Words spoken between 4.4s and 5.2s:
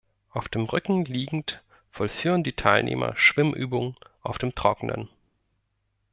Trockenen.